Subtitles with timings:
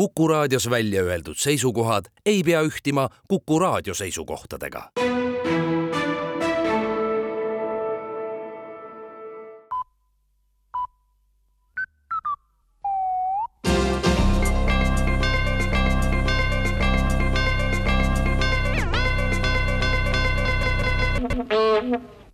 [0.00, 4.90] Kuku raadios välja öeldud seisukohad ei pea ühtima Kuku raadio seisukohtadega.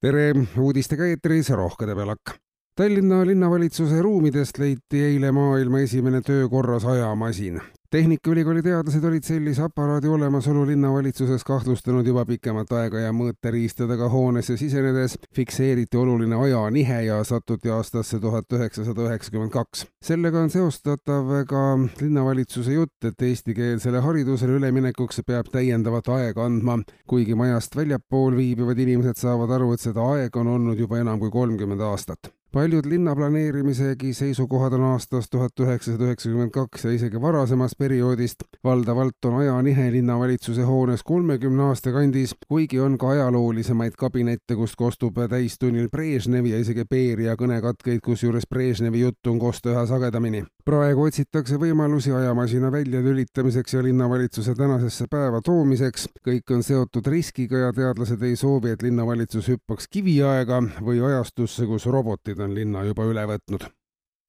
[0.00, 2.40] tere, uudistega eetris Rohkede Pelak.
[2.76, 7.60] Tallinna linnavalitsuse ruumidest leiti eile maailma esimene töökorras ajamasin.
[7.90, 15.18] tehnikaülikooli teadlased olid sellise aparaadi olemasolu linnavalitsuses kahtlustanud juba pikemat aega ja mõõteriistadega hoonesse sisenedes
[15.34, 19.86] fikseeriti oluline ajanihe ja satuti aastasse tuhat üheksasada üheksakümmend kaks.
[20.04, 21.66] sellega on seostatav ka
[22.00, 29.18] linnavalitsuse jutt, et eestikeelsele haridusele üleminekuks peab täiendavat aega andma, kuigi majast väljapool viibivad inimesed
[29.26, 34.72] saavad aru, et seda aega on olnud juba enam kui kolmkümmend aastat paljud linnaplaneerimisegi seisukohad
[34.72, 38.42] on aastast tuhat üheksasada üheksakümmend kaks ja isegi varasemast perioodist.
[38.64, 45.16] valdavalt on ajanihe linnavalitsuse hoones kolmekümne aasta kandis, kuigi on ka ajaloolisemaid kabinette, kust kostub
[45.30, 50.44] täistunnil Brežnevi ja isegi Beria kõnekatkeid, kusjuures Brežnevi juttu on kosta üha sagedamini.
[50.70, 56.06] Praegu otsitakse võimalusi ajamasina väljalülitamiseks ja linnavalitsuse tänasesse päeva toomiseks.
[56.26, 61.86] kõik on seotud riskiga ja teadlased ei soovi, et linnavalitsus hüppaks kiviaega või ajastusse, kus
[61.86, 63.66] robotid on linna juba üle võtnud.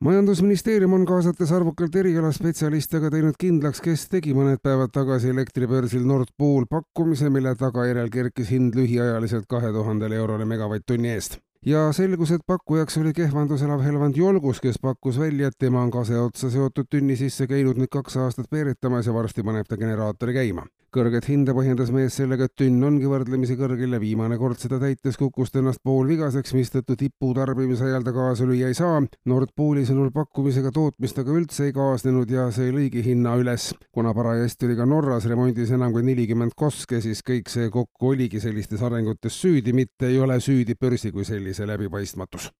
[0.00, 6.34] majandusministeerium on kaasates arvukalt erialaspetsialiste aga teinud kindlaks, kes tegi mõned päevad tagasi elektribörsil Nord
[6.36, 12.42] Pool pakkumise, mille tagajärjel kerkis hind lühiajaliselt kahe tuhandele eurole megavatt-tunni eest ja selgus, et
[12.46, 16.90] pakkujaks oli kehvandus elav Helvand Jolgus, kes pakkus välja, et tema on kase otsa seotud
[16.90, 21.54] tünni sisse käinud nüüd kaks aastat veeretamas ja varsti paneb ta generaatori käima kõrget hinda
[21.56, 25.60] põhjendas mees sellega, et tünn ongi võrdlemisi kõrgel ja viimane kord seda täites kukkus ta
[25.60, 29.02] ennast poolvigaseks, mistõttu tipu tarbimise ajal ta kaasa lüüa ei saa.
[29.30, 33.72] Nord Pooli sõnul pakkumisega tootmist aga üldse ei kaasnenud ja see lõigi hinna üles.
[33.94, 38.40] kuna parajasti oli ka Norras remondis enam kui nelikümmend koske, siis kõik see kokku oligi
[38.40, 42.52] sellistes arengutes süüdi, mitte ei ole süüdi börsi kui sellise läbipaistmatus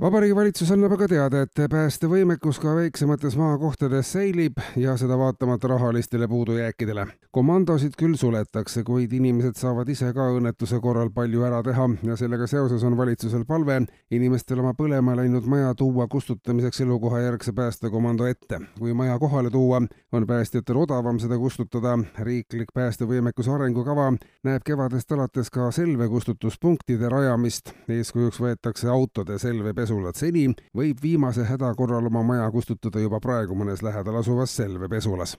[0.00, 6.28] vabariigi valitsus annab aga teada, et päästevõimekus ka väiksemates maakohtades säilib ja seda vaatamata rahalistele
[6.28, 7.06] puudujääkidele.
[7.30, 12.46] komandosid küll suletakse, kuid inimesed saavad ise ka õnnetuse korral palju ära teha ja sellega
[12.46, 18.60] seoses on valitsusel palve inimestel oma põlema läinud maja tuua kustutamiseks elukohajärgse päästekomando ette.
[18.78, 19.82] kui maja kohale tuua,
[20.12, 21.98] on päästjatel odavam seda kustutada.
[22.18, 24.12] riiklik päästevõimekuse arengukava
[24.44, 27.72] näeb kevadest alates ka selvekustutuspunktide rajamist.
[27.88, 33.54] eeskujuks võetakse autode selve pesulad seni, võib viimase häda korral oma maja kustutada juba praegu
[33.54, 35.36] mõnes lähedal asuvas selvepesulas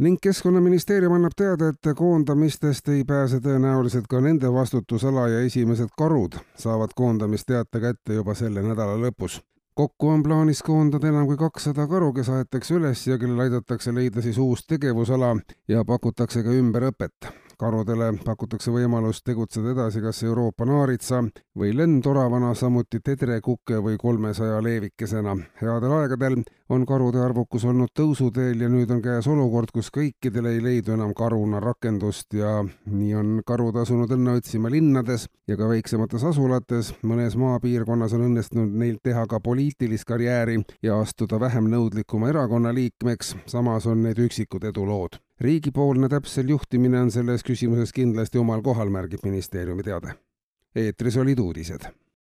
[0.00, 6.38] ning Keskkonnaministeerium annab teada, et koondamistest ei pääse tõenäoliselt ka nende vastutusala ja esimesed karud
[6.56, 9.42] saavad koondamisteate kätte juba selle nädala lõpus.
[9.74, 14.22] kokku on plaanis koondada enam kui kakssada karu, kes aetakse üles ja kellel aidatakse leida
[14.22, 15.36] siis uus tegevusala
[15.68, 21.20] ja pakutakse ka ümberõpet karudele pakutakse võimalust tegutseda edasi kas Euroopa naaritsa
[21.58, 25.36] või lendoravana, samuti tedrekuke või kolmesaja leevikesena.
[25.60, 30.62] headel aegadel on karude arvukus olnud tõusuteel ja nüüd on käes olukord, kus kõikidel ei
[30.62, 36.24] leidu enam karuna rakendust ja nii on karud asunud õnne otsima linnades ja ka väiksemates
[36.24, 36.94] asulates.
[37.02, 43.36] mõnes maapiirkonnas on õnnestunud neil teha ka poliitilist karjääri ja astuda vähem nõudlikuma erakonna liikmeks,
[43.46, 49.24] samas on need üksikud edulood riigipoolne täpsel juhtimine on selles küsimuses kindlasti omal kohal, märgib
[49.24, 50.14] ministeeriumi teade.
[50.76, 51.88] eetris olid uudised